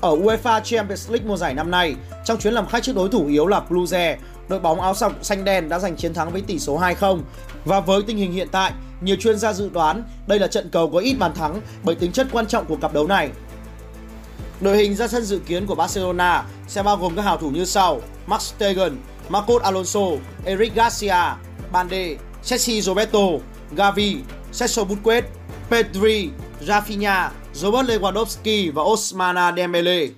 Ở 0.00 0.16
UEFA 0.16 0.60
Champions 0.60 1.10
League 1.10 1.28
mùa 1.28 1.36
giải 1.36 1.54
năm 1.54 1.70
nay, 1.70 1.94
trong 2.24 2.38
chuyến 2.38 2.54
làm 2.54 2.66
khách 2.66 2.82
trước 2.82 2.96
đối 2.96 3.08
thủ 3.08 3.26
yếu 3.26 3.46
là 3.46 3.62
Cluj, 3.68 4.16
đội 4.48 4.60
bóng 4.60 4.80
áo 4.80 4.94
sọc 4.94 5.12
xanh 5.22 5.44
đen 5.44 5.68
đã 5.68 5.78
giành 5.78 5.96
chiến 5.96 6.14
thắng 6.14 6.30
với 6.30 6.40
tỷ 6.40 6.58
số 6.58 6.78
2-0. 6.78 7.20
Và 7.64 7.80
với 7.80 8.02
tình 8.02 8.16
hình 8.16 8.32
hiện 8.32 8.48
tại, 8.52 8.72
nhiều 9.00 9.16
chuyên 9.16 9.38
gia 9.38 9.52
dự 9.52 9.68
đoán 9.68 10.02
đây 10.26 10.38
là 10.38 10.46
trận 10.46 10.68
cầu 10.70 10.90
có 10.90 10.98
ít 10.98 11.14
bàn 11.14 11.34
thắng 11.34 11.60
bởi 11.82 11.94
tính 11.94 12.12
chất 12.12 12.26
quan 12.32 12.46
trọng 12.46 12.64
của 12.64 12.76
cặp 12.76 12.94
đấu 12.94 13.06
này. 13.06 13.30
Đội 14.60 14.76
hình 14.76 14.94
ra 14.94 15.08
sân 15.08 15.24
dự 15.24 15.38
kiến 15.38 15.66
của 15.66 15.74
Barcelona 15.74 16.44
sẽ 16.68 16.82
bao 16.82 16.96
gồm 16.96 17.16
các 17.16 17.22
hào 17.22 17.36
thủ 17.36 17.50
như 17.50 17.64
sau: 17.64 18.00
Max 18.26 18.42
Stegen, 18.42 18.96
Marcos 19.28 19.62
Alonso, 19.62 20.00
Eric 20.44 20.74
Garcia, 20.74 21.34
Bande, 21.72 22.16
Sergio 22.46 22.80
Roberto, 22.80 23.40
Gavi, 23.72 24.22
Sergio 24.52 24.84
Busquets, 24.84 25.28
Pedri, 25.68 26.30
Rafinha, 26.60 27.30
Robert 27.52 27.88
Lewandowski 27.88 28.70
và 28.72 28.82
Osmana 28.82 29.52
Dembele. 29.56 30.08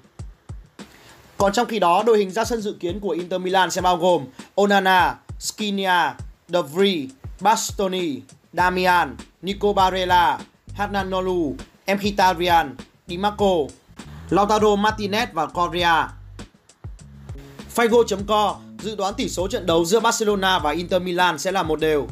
Còn 1.39 1.53
trong 1.53 1.67
khi 1.67 1.79
đó, 1.79 2.03
đội 2.07 2.19
hình 2.19 2.31
ra 2.31 2.45
sân 2.45 2.61
dự 2.61 2.77
kiến 2.81 3.01
của 3.01 3.11
Inter 3.11 3.41
Milan 3.41 3.71
sẽ 3.71 3.81
bao 3.81 3.97
gồm 3.97 4.25
Onana, 4.55 5.17
Skriniar, 5.39 6.13
De 6.49 6.63
Vrij, 6.63 7.09
Bastoni, 7.41 8.21
Damian, 8.53 9.17
Nico 9.43 9.73
Barella, 9.73 10.39
Hernan 10.75 11.11
Nolu, 11.11 11.55
Mkhitaryan, 11.87 12.77
Di 13.07 13.17
Marco, 13.17 13.57
Lautaro 14.31 14.77
Martinez 14.77 15.27
và 15.33 15.47
Correa. 15.47 16.09
Figo.co 17.77 18.57
dự 18.83 18.97
đoán 18.97 19.15
tỷ 19.15 19.29
số 19.29 19.49
trận 19.49 19.67
đấu 19.67 19.85
giữa 19.85 20.01
Barcelona 20.01 20.59
và 20.59 20.71
Inter 20.71 21.03
Milan 21.03 21.39
sẽ 21.39 21.53
là 21.53 21.63
một 21.63 21.81
đều. 21.81 22.07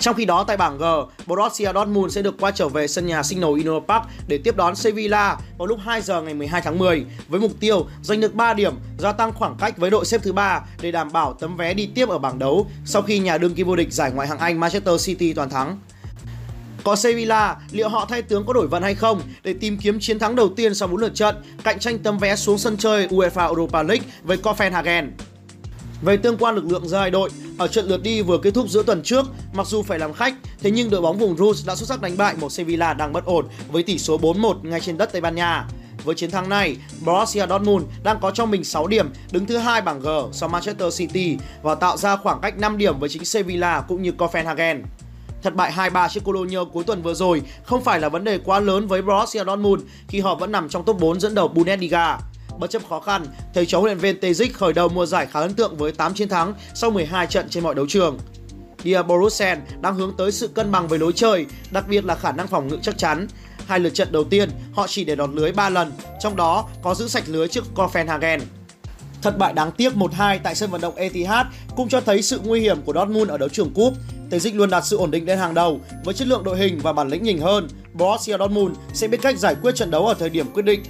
Trong 0.00 0.14
khi 0.14 0.24
đó 0.24 0.44
tại 0.44 0.56
bảng 0.56 0.78
G, 0.78 0.84
Borussia 1.26 1.72
Dortmund 1.74 2.14
sẽ 2.14 2.22
được 2.22 2.34
quay 2.40 2.52
trở 2.56 2.68
về 2.68 2.88
sân 2.88 3.06
nhà 3.06 3.22
Signal 3.22 3.50
Iduna 3.56 3.80
Park 3.88 4.04
để 4.28 4.38
tiếp 4.38 4.56
đón 4.56 4.76
Sevilla 4.76 5.36
vào 5.58 5.66
lúc 5.66 5.78
2 5.82 6.02
giờ 6.02 6.22
ngày 6.22 6.34
12 6.34 6.60
tháng 6.64 6.78
10 6.78 7.04
với 7.28 7.40
mục 7.40 7.52
tiêu 7.60 7.86
giành 8.02 8.20
được 8.20 8.34
3 8.34 8.54
điểm, 8.54 8.74
gia 8.98 9.12
tăng 9.12 9.32
khoảng 9.32 9.56
cách 9.58 9.78
với 9.78 9.90
đội 9.90 10.04
xếp 10.04 10.20
thứ 10.24 10.32
ba 10.32 10.60
để 10.80 10.92
đảm 10.92 11.12
bảo 11.12 11.32
tấm 11.40 11.56
vé 11.56 11.74
đi 11.74 11.88
tiếp 11.94 12.08
ở 12.08 12.18
bảng 12.18 12.38
đấu 12.38 12.66
sau 12.84 13.02
khi 13.02 13.18
nhà 13.18 13.38
đương 13.38 13.54
kim 13.54 13.66
vô 13.66 13.76
địch 13.76 13.92
giải 13.92 14.12
ngoại 14.12 14.28
hạng 14.28 14.38
Anh 14.38 14.60
Manchester 14.60 15.06
City 15.06 15.32
toàn 15.32 15.50
thắng. 15.50 15.78
Có 16.84 16.96
Sevilla, 16.96 17.56
liệu 17.70 17.88
họ 17.88 18.06
thay 18.08 18.22
tướng 18.22 18.46
có 18.46 18.52
đổi 18.52 18.66
vận 18.66 18.82
hay 18.82 18.94
không 18.94 19.20
để 19.42 19.54
tìm 19.60 19.78
kiếm 19.78 20.00
chiến 20.00 20.18
thắng 20.18 20.36
đầu 20.36 20.48
tiên 20.48 20.74
sau 20.74 20.88
4 20.88 20.96
lượt 20.96 21.14
trận, 21.14 21.36
cạnh 21.64 21.78
tranh 21.78 21.98
tấm 21.98 22.18
vé 22.18 22.36
xuống 22.36 22.58
sân 22.58 22.76
chơi 22.76 23.06
UEFA 23.06 23.46
Europa 23.46 23.82
League 23.82 24.06
với 24.22 24.36
Copenhagen? 24.36 25.12
Về 26.02 26.16
tương 26.16 26.36
quan 26.38 26.54
lực 26.54 26.64
lượng 26.64 26.88
giữa 26.88 26.96
hai 26.96 27.10
đội, 27.10 27.30
ở 27.58 27.68
trận 27.68 27.86
lượt 27.86 28.02
đi 28.02 28.22
vừa 28.22 28.38
kết 28.38 28.54
thúc 28.54 28.68
giữa 28.68 28.82
tuần 28.82 29.02
trước, 29.02 29.26
mặc 29.52 29.66
dù 29.66 29.82
phải 29.82 29.98
làm 29.98 30.12
khách, 30.12 30.34
thế 30.60 30.70
nhưng 30.70 30.90
đội 30.90 31.00
bóng 31.00 31.18
vùng 31.18 31.36
Rus 31.36 31.66
đã 31.66 31.76
xuất 31.76 31.88
sắc 31.88 32.00
đánh 32.00 32.16
bại 32.16 32.34
một 32.40 32.52
Sevilla 32.52 32.94
đang 32.94 33.12
bất 33.12 33.24
ổn 33.24 33.46
với 33.72 33.82
tỷ 33.82 33.98
số 33.98 34.18
4-1 34.18 34.54
ngay 34.62 34.80
trên 34.80 34.98
đất 34.98 35.12
Tây 35.12 35.20
Ban 35.20 35.34
Nha. 35.34 35.66
Với 36.04 36.14
chiến 36.14 36.30
thắng 36.30 36.48
này, 36.48 36.76
Borussia 37.04 37.46
Dortmund 37.46 37.84
đang 38.02 38.18
có 38.20 38.30
trong 38.30 38.50
mình 38.50 38.64
6 38.64 38.86
điểm, 38.86 39.08
đứng 39.30 39.46
thứ 39.46 39.56
hai 39.56 39.80
bảng 39.80 40.00
G 40.00 40.08
sau 40.32 40.48
Manchester 40.48 40.98
City 40.98 41.36
và 41.62 41.74
tạo 41.74 41.96
ra 41.96 42.16
khoảng 42.16 42.40
cách 42.40 42.58
5 42.58 42.78
điểm 42.78 42.98
với 42.98 43.08
chính 43.08 43.24
Sevilla 43.24 43.80
cũng 43.80 44.02
như 44.02 44.12
Copenhagen. 44.12 44.82
Thất 45.42 45.54
bại 45.54 45.72
2-3 45.76 46.08
trước 46.08 46.24
Cologne 46.24 46.58
cuối 46.72 46.84
tuần 46.84 47.02
vừa 47.02 47.14
rồi 47.14 47.42
không 47.64 47.84
phải 47.84 48.00
là 48.00 48.08
vấn 48.08 48.24
đề 48.24 48.38
quá 48.38 48.60
lớn 48.60 48.86
với 48.86 49.02
Borussia 49.02 49.44
Dortmund 49.44 49.82
khi 50.08 50.20
họ 50.20 50.34
vẫn 50.34 50.52
nằm 50.52 50.68
trong 50.68 50.84
top 50.84 51.00
4 51.00 51.20
dẫn 51.20 51.34
đầu 51.34 51.48
Bundesliga. 51.48 52.18
Bất 52.58 52.70
chấp 52.70 52.88
khó 52.88 53.00
khăn, 53.00 53.26
thầy 53.54 53.66
trò 53.66 53.78
huấn 53.78 53.88
luyện 53.88 53.98
viên 53.98 54.20
Tejic 54.20 54.48
khởi 54.54 54.72
đầu 54.72 54.88
mùa 54.88 55.06
giải 55.06 55.26
khá 55.26 55.40
ấn 55.40 55.54
tượng 55.54 55.76
với 55.76 55.92
8 55.92 56.14
chiến 56.14 56.28
thắng 56.28 56.54
sau 56.74 56.90
12 56.90 57.26
trận 57.26 57.48
trên 57.48 57.64
mọi 57.64 57.74
đấu 57.74 57.86
trường. 57.88 58.18
Dia 58.84 59.02
Borussen 59.02 59.58
đang 59.80 59.94
hướng 59.94 60.12
tới 60.18 60.32
sự 60.32 60.48
cân 60.48 60.72
bằng 60.72 60.88
với 60.88 60.98
lối 60.98 61.12
chơi, 61.12 61.46
đặc 61.70 61.88
biệt 61.88 62.04
là 62.04 62.14
khả 62.14 62.32
năng 62.32 62.46
phòng 62.46 62.68
ngự 62.68 62.78
chắc 62.82 62.98
chắn. 62.98 63.26
Hai 63.66 63.80
lượt 63.80 63.94
trận 63.94 64.12
đầu 64.12 64.24
tiên, 64.24 64.50
họ 64.72 64.86
chỉ 64.86 65.04
để 65.04 65.16
đọt 65.16 65.30
lưới 65.30 65.52
3 65.52 65.70
lần, 65.70 65.92
trong 66.20 66.36
đó 66.36 66.68
có 66.82 66.94
giữ 66.94 67.08
sạch 67.08 67.24
lưới 67.26 67.48
trước 67.48 67.64
Copenhagen. 67.74 68.40
Thất 69.22 69.38
bại 69.38 69.52
đáng 69.52 69.72
tiếc 69.72 69.94
1-2 69.94 70.38
tại 70.42 70.54
sân 70.54 70.70
vận 70.70 70.80
động 70.80 70.96
Etihad 70.96 71.46
cũng 71.76 71.88
cho 71.88 72.00
thấy 72.00 72.22
sự 72.22 72.40
nguy 72.44 72.60
hiểm 72.60 72.82
của 72.82 72.92
Dortmund 72.92 73.30
ở 73.30 73.38
đấu 73.38 73.48
trường 73.48 73.74
cúp. 73.74 73.92
Tejic 74.30 74.56
luôn 74.56 74.70
đặt 74.70 74.86
sự 74.86 74.96
ổn 74.96 75.10
định 75.10 75.26
lên 75.26 75.38
hàng 75.38 75.54
đầu 75.54 75.80
với 76.04 76.14
chất 76.14 76.28
lượng 76.28 76.44
đội 76.44 76.58
hình 76.58 76.78
và 76.82 76.92
bản 76.92 77.08
lĩnh 77.08 77.22
nhỉnh 77.22 77.40
hơn. 77.40 77.68
Borussia 77.92 78.38
Dortmund 78.38 78.76
sẽ 78.92 79.08
biết 79.08 79.18
cách 79.22 79.38
giải 79.38 79.54
quyết 79.62 79.74
trận 79.74 79.90
đấu 79.90 80.06
ở 80.06 80.14
thời 80.14 80.30
điểm 80.30 80.46
quyết 80.54 80.64
định. 80.64 80.82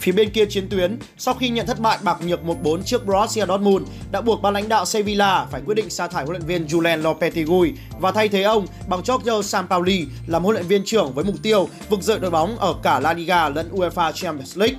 Phía 0.00 0.12
bên 0.12 0.30
kia 0.30 0.44
chiến 0.46 0.68
tuyến, 0.68 0.98
sau 1.18 1.34
khi 1.34 1.48
nhận 1.48 1.66
thất 1.66 1.80
bại 1.80 1.98
bạc 2.02 2.18
nhược 2.22 2.40
1-4 2.44 2.82
trước 2.82 3.06
Borussia 3.06 3.46
Dortmund, 3.46 3.86
đã 4.12 4.20
buộc 4.20 4.42
ban 4.42 4.54
lãnh 4.54 4.68
đạo 4.68 4.84
Sevilla 4.84 5.46
phải 5.50 5.60
quyết 5.66 5.74
định 5.74 5.90
sa 5.90 6.08
thải 6.08 6.24
huấn 6.24 6.36
luyện 6.36 6.46
viên 6.46 6.66
Julen 6.66 7.02
Lopetegui 7.02 7.72
và 8.00 8.12
thay 8.12 8.28
thế 8.28 8.42
ông 8.42 8.66
bằng 8.88 9.04
Giorgio 9.04 9.42
Sampaoli 9.42 10.06
làm 10.26 10.42
huấn 10.42 10.54
luyện 10.54 10.66
viên 10.66 10.84
trưởng 10.84 11.12
với 11.12 11.24
mục 11.24 11.36
tiêu 11.42 11.68
vực 11.90 12.02
dậy 12.02 12.18
đội 12.18 12.30
bóng 12.30 12.58
ở 12.58 12.74
cả 12.82 13.00
La 13.00 13.12
Liga 13.12 13.48
lẫn 13.48 13.70
UEFA 13.72 14.12
Champions 14.12 14.58
League. 14.58 14.78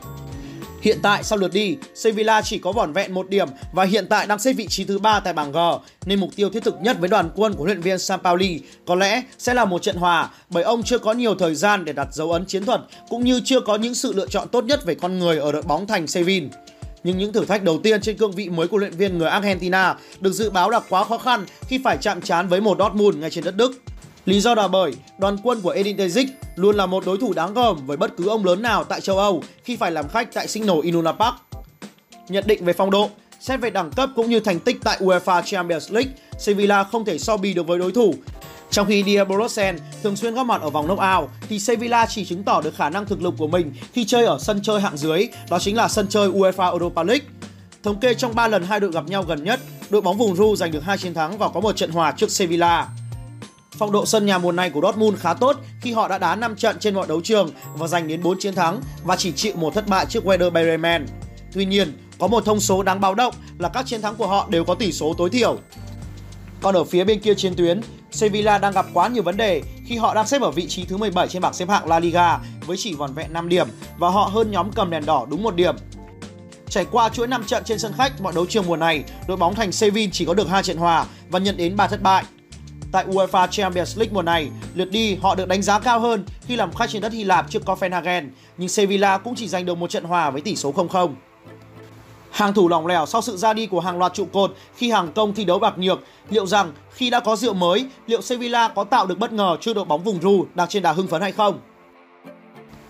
Hiện 0.82 1.00
tại 1.02 1.24
sau 1.24 1.38
lượt 1.38 1.54
đi, 1.54 1.78
Sevilla 1.96 2.42
chỉ 2.42 2.58
có 2.58 2.72
vỏn 2.72 2.94
vẹn 2.94 3.14
một 3.14 3.30
điểm 3.30 3.48
và 3.74 3.84
hiện 3.84 4.08
tại 4.10 4.28
đang 4.28 4.40
xếp 4.40 4.54
vị 4.54 4.68
trí 4.68 4.84
thứ 4.84 5.00
ba 5.00 5.20
tại 5.20 5.34
bảng 5.34 5.52
G, 5.52 5.58
nên 6.06 6.20
mục 6.20 6.30
tiêu 6.36 6.50
thiết 6.50 6.64
thực 6.64 6.82
nhất 6.82 6.98
với 7.00 7.10
đoàn 7.10 7.30
quân 7.36 7.54
của 7.54 7.58
huấn 7.58 7.68
luyện 7.68 7.82
viên 7.82 8.00
Sampaoli 8.00 8.60
có 8.86 8.96
lẽ 8.96 9.24
sẽ 9.38 9.54
là 9.54 9.66
một 9.66 9.82
trận 9.82 9.96
hòa, 9.96 10.30
bởi 10.50 10.64
ông 10.64 10.84
chưa 10.84 10.98
có 10.98 11.14
nhiều 11.14 11.36
thời 11.36 11.56
gian 11.56 11.86
để 11.86 11.94
đặt 11.94 12.08
dấu 12.12 12.32
ấn 12.32 12.46
chiến 12.46 12.66
thuật 12.66 12.82
cũng 13.10 13.24
như 13.24 13.42
chưa 13.46 13.60
có 13.60 13.76
những 13.76 13.96
sự 13.96 14.14
lựa 14.14 14.28
chọn 14.28 14.48
tốt 14.48 14.64
nhất 14.64 14.86
về 14.86 14.96
con 14.96 15.20
người 15.20 15.38
ở 15.38 15.52
đội 15.52 15.62
bóng 15.62 15.88
thành 15.88 16.08
Sevilla. 16.08 16.48
Nhưng 17.04 17.18
những 17.18 17.34
thử 17.34 17.46
thách 17.46 17.64
đầu 17.64 17.80
tiên 17.84 18.02
trên 18.02 18.18
cương 18.18 18.32
vị 18.32 18.50
mới 18.50 18.68
của 18.68 18.78
luyện 18.78 18.92
viên 18.92 19.18
người 19.18 19.30
Argentina 19.30 19.96
được 20.20 20.32
dự 20.32 20.50
báo 20.50 20.70
là 20.70 20.80
quá 20.90 21.04
khó 21.04 21.18
khăn 21.18 21.46
khi 21.68 21.80
phải 21.84 21.98
chạm 22.02 22.22
trán 22.22 22.48
với 22.48 22.62
một 22.62 22.78
Dortmund 22.80 23.18
ngay 23.18 23.30
trên 23.30 23.44
đất 23.44 23.56
Đức. 23.56 23.72
Lý 24.26 24.42
do 24.42 24.56
là 24.56 24.68
bởi 24.68 24.94
đoàn 25.18 25.38
quân 25.44 25.62
của 25.62 25.70
Edin 25.70 25.98
Terzic 25.98 26.28
luôn 26.56 26.76
là 26.76 26.86
một 26.86 27.06
đối 27.06 27.18
thủ 27.18 27.34
đáng 27.34 27.54
gờm 27.54 27.86
với 27.86 27.98
bất 27.98 28.18
cứ 28.18 28.28
ông 28.28 28.46
lớn 28.46 28.62
nào 28.62 28.84
tại 28.84 29.02
châu 29.02 29.18
Âu 29.18 29.44
khi 29.64 29.76
phải 29.76 29.92
làm 29.92 30.08
khách 30.08 30.34
tại 30.34 30.48
Signal 30.48 30.78
Iduna 30.84 31.12
Park. 31.12 31.36
Nhận 32.30 32.44
định 32.48 32.66
về 32.66 32.74
phong 32.74 32.92
độ, 32.92 33.10
xét 33.40 33.62
về 33.62 33.70
đẳng 33.70 33.92
cấp 33.92 34.10
cũng 34.16 34.30
như 34.30 34.40
thành 34.40 34.60
tích 34.60 34.78
tại 34.84 34.98
UEFA 35.00 35.42
Champions 35.42 35.92
League, 35.92 36.12
Sevilla 36.40 36.84
không 36.84 37.06
thể 37.06 37.18
so 37.18 37.38
bì 37.38 37.54
được 37.54 37.68
với 37.68 37.80
đối 37.80 37.92
thủ. 37.92 38.14
Trong 38.72 38.88
khi 38.88 39.04
Diabolosen 39.04 39.78
thường 40.04 40.16
xuyên 40.16 40.34
góp 40.34 40.46
mặt 40.46 40.62
ở 40.62 40.70
vòng 40.70 40.88
knockout 40.88 41.30
thì 41.50 41.60
Sevilla 41.60 42.06
chỉ 42.10 42.26
chứng 42.26 42.44
tỏ 42.44 42.62
được 42.62 42.76
khả 42.76 42.90
năng 42.90 43.06
thực 43.06 43.22
lực 43.22 43.34
của 43.38 43.48
mình 43.48 43.74
khi 43.94 44.06
chơi 44.06 44.26
ở 44.26 44.38
sân 44.40 44.60
chơi 44.64 44.82
hạng 44.82 44.98
dưới, 44.98 45.28
đó 45.50 45.60
chính 45.60 45.76
là 45.76 45.88
sân 45.88 46.08
chơi 46.10 46.30
UEFA 46.30 46.72
Europa 46.72 47.04
League. 47.04 47.26
Thống 47.84 48.00
kê 48.00 48.14
trong 48.14 48.36
3 48.36 48.48
lần 48.48 48.64
hai 48.64 48.80
đội 48.80 48.92
gặp 48.92 49.08
nhau 49.08 49.24
gần 49.24 49.44
nhất, 49.44 49.60
đội 49.90 50.02
bóng 50.02 50.18
vùng 50.18 50.36
Ru 50.36 50.56
giành 50.56 50.72
được 50.72 50.84
2 50.84 50.98
chiến 50.98 51.14
thắng 51.14 51.38
và 51.38 51.50
có 51.50 51.60
một 51.60 51.76
trận 51.76 51.92
hòa 51.92 52.14
trước 52.18 52.32
Sevilla. 52.32 52.88
Phong 53.82 53.92
độ 53.92 54.06
sân 54.06 54.26
nhà 54.26 54.38
mùa 54.38 54.52
này 54.52 54.70
của 54.70 54.82
Dortmund 54.82 55.20
khá 55.20 55.34
tốt 55.34 55.58
khi 55.82 55.92
họ 55.92 56.08
đã 56.08 56.18
đá 56.18 56.36
5 56.36 56.56
trận 56.56 56.80
trên 56.80 56.96
mọi 56.96 57.08
đấu 57.08 57.22
trường 57.22 57.50
và 57.74 57.88
giành 57.88 58.08
đến 58.08 58.24
4 58.24 58.40
chiến 58.40 58.56
thắng 58.56 58.82
và 59.04 59.16
chỉ 59.16 59.32
chịu 59.32 59.54
một 59.56 59.74
thất 59.74 59.88
bại 59.88 60.06
trước 60.10 60.26
Werder 60.26 60.50
Bremen. 60.50 61.06
Tuy 61.54 61.66
nhiên, 61.66 61.98
có 62.20 62.28
một 62.28 62.46
thông 62.46 62.60
số 62.60 62.84
đáng 62.84 63.02
báo 63.02 63.16
động 63.16 63.34
là 63.60 63.70
các 63.70 63.86
chiến 63.86 64.02
thắng 64.02 64.16
của 64.16 64.28
họ 64.28 64.48
đều 64.50 64.64
có 64.64 64.76
tỷ 64.76 64.92
số 64.92 65.14
tối 65.18 65.30
thiểu. 65.30 65.58
Còn 66.62 66.76
ở 66.76 66.84
phía 66.84 67.04
bên 67.04 67.20
kia 67.20 67.34
chiến 67.34 67.56
tuyến, 67.56 67.82
Sevilla 68.12 68.58
đang 68.58 68.74
gặp 68.74 68.86
quá 68.94 69.08
nhiều 69.08 69.24
vấn 69.24 69.38
đề 69.38 69.62
khi 69.86 69.98
họ 69.98 70.14
đang 70.14 70.28
xếp 70.28 70.42
ở 70.42 70.52
vị 70.52 70.68
trí 70.68 70.86
thứ 70.86 70.98
17 70.98 71.28
trên 71.28 71.42
bảng 71.42 71.54
xếp 71.54 71.70
hạng 71.70 71.88
La 71.88 72.00
Liga 72.00 72.38
với 72.66 72.78
chỉ 72.78 72.94
vòn 72.94 73.14
vẹn 73.14 73.34
5 73.34 73.50
điểm 73.50 73.68
và 73.98 74.10
họ 74.10 74.30
hơn 74.34 74.52
nhóm 74.52 74.72
cầm 74.72 74.90
đèn 74.90 75.06
đỏ 75.06 75.26
đúng 75.30 75.44
một 75.44 75.56
điểm. 75.56 75.76
Trải 76.70 76.86
qua 76.92 77.10
chuỗi 77.10 77.28
5 77.28 77.44
trận 77.44 77.64
trên 77.64 77.80
sân 77.80 77.94
khách 77.98 78.22
mọi 78.22 78.34
đấu 78.36 78.46
trường 78.46 78.68
mùa 78.68 78.78
này, 78.78 79.04
đội 79.28 79.38
bóng 79.38 79.56
thành 79.56 79.72
Sevilla 79.72 80.12
chỉ 80.14 80.26
có 80.26 80.34
được 80.34 80.50
2 80.50 80.64
trận 80.64 80.78
hòa 80.78 81.06
và 81.30 81.40
nhận 81.40 81.58
đến 81.58 81.76
3 81.76 81.88
thất 81.88 82.02
bại. 82.02 82.24
Tại 82.92 83.06
UEFA 83.06 83.48
Champions 83.48 83.98
League 83.98 84.14
mùa 84.14 84.22
này, 84.22 84.50
lượt 84.76 84.92
đi 84.92 85.16
họ 85.16 85.36
được 85.36 85.48
đánh 85.48 85.62
giá 85.62 85.80
cao 85.80 86.00
hơn 86.00 86.26
khi 86.48 86.56
làm 86.56 86.74
khách 86.74 86.90
trên 86.90 87.02
đất 87.02 87.14
Hy 87.14 87.24
Lạp 87.24 87.50
trước 87.50 87.66
Copenhagen, 87.66 88.32
nhưng 88.58 88.70
Sevilla 88.70 89.18
cũng 89.18 89.36
chỉ 89.36 89.48
giành 89.48 89.66
được 89.66 89.78
một 89.78 89.90
trận 89.90 90.04
hòa 90.04 90.30
với 90.30 90.42
tỷ 90.42 90.56
số 90.56 90.72
0-0. 90.72 91.14
Hàng 92.32 92.54
thủ 92.54 92.68
lỏng 92.68 92.88
lẻo 92.88 93.06
sau 93.06 93.22
sự 93.22 93.38
ra 93.38 93.54
đi 93.54 93.68
của 93.68 93.80
hàng 93.80 93.98
loạt 93.98 94.14
trụ 94.14 94.26
cột 94.34 94.56
khi 94.76 94.92
hàng 94.92 95.12
công 95.12 95.34
thi 95.34 95.46
đấu 95.46 95.60
bạc 95.60 95.78
nhược, 95.78 96.00
liệu 96.30 96.46
rằng 96.46 96.72
khi 96.92 97.10
đã 97.10 97.20
có 97.20 97.36
rượu 97.36 97.54
mới, 97.54 97.86
liệu 98.08 98.22
Sevilla 98.22 98.68
có 98.68 98.84
tạo 98.84 99.06
được 99.06 99.20
bất 99.20 99.34
ngờ 99.34 99.58
trước 99.62 99.74
đội 99.76 99.86
bóng 99.86 100.04
vùng 100.04 100.22
Ru 100.22 100.46
đang 100.56 100.68
trên 100.68 100.84
đà 100.84 100.92
hưng 100.92 101.08
phấn 101.08 101.22
hay 101.22 101.32
không? 101.32 101.60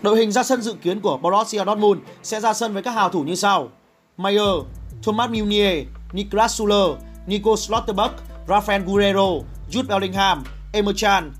Đội 0.02 0.18
hình 0.18 0.32
ra 0.32 0.42
sân 0.42 0.62
dự 0.62 0.74
kiến 0.82 1.00
của 1.00 1.16
Borussia 1.16 1.64
Dortmund 1.64 2.00
sẽ 2.22 2.40
ra 2.40 2.54
sân 2.54 2.72
với 2.72 2.82
các 2.82 2.90
hào 2.90 3.08
thủ 3.08 3.22
như 3.22 3.34
sau: 3.34 3.68
Mayer, 4.16 4.64
Thomas 5.02 5.30
Meunier, 5.30 5.86
Niklas 6.12 6.58
Suller, 6.58 6.96
Nico 7.26 7.56
Slotterbeck, 7.56 8.14
Rafael 8.46 8.84
Guerrero, 8.84 9.28
Jude 9.70 9.88
Bellingham, 9.88 10.44
Emre 10.72 10.92
Can, 11.00 11.32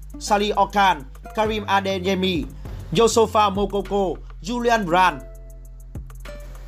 Okan, 0.57 1.03
Karim 1.35 1.65
Adeyemi, 1.67 2.45
Yosofa 2.93 3.51
Mokoko, 3.51 4.15
Julian 4.43 4.87
Brand. 4.87 5.23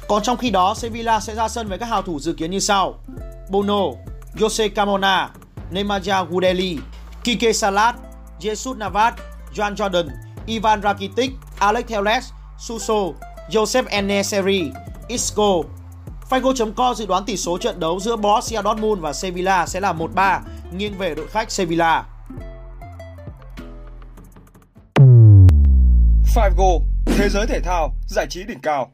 Còn 0.09 0.23
trong 0.23 0.37
khi 0.37 0.51
đó, 0.51 0.75
Sevilla 0.75 1.21
sẽ 1.21 1.35
ra 1.35 1.49
sân 1.49 1.69
với 1.69 1.79
các 1.79 1.87
hào 1.87 2.03
thủ 2.03 2.21
dự 2.21 2.33
kiến 2.33 2.51
như 2.51 2.59
sau: 2.61 2.95
Bono, 3.51 3.83
Jose 4.35 4.69
Camona, 4.69 5.31
Nemanja 5.71 6.25
Gudeli, 6.25 6.79
Kike 7.25 7.53
Salat, 7.53 7.95
Jesus 8.41 8.77
Navas, 8.79 9.15
Joan 9.55 9.75
Jordan, 9.75 10.09
Ivan 10.47 10.83
Rakitic, 10.83 11.31
Alex 11.59 11.85
Telles, 11.87 12.25
Suso, 12.59 13.13
Joseph 13.51 13.87
Eneseri, 13.89 14.71
Isco. 15.09 15.63
Figo.com 16.31 16.95
dự 16.95 17.07
đoán 17.07 17.25
tỷ 17.25 17.37
số 17.37 17.59
trận 17.59 17.81
đấu 17.81 18.01
giữa 18.01 18.17
Borussia 18.17 18.63
Dortmund 18.65 19.03
và 19.03 19.13
Sevilla 19.13 19.67
sẽ 19.67 19.81
là 19.81 19.93
1-3, 19.93 20.41
nghiêng 20.79 20.99
về 20.99 21.15
đội 21.15 21.27
khách 21.29 21.51
Sevilla. 21.51 22.05
5Go, 26.35 26.81
thế 27.07 27.29
giới 27.29 27.47
thể 27.47 27.61
thao, 27.61 27.95
giải 28.07 28.27
trí 28.31 28.45
đỉnh 28.45 28.61
cao. 28.61 28.93